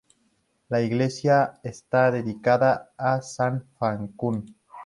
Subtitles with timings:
[0.69, 4.51] La iglesia está dedicada a san Facundo.